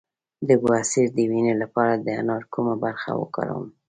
[0.47, 3.65] د بواسیر د وینې لپاره د انار کومه برخه وکاروم؟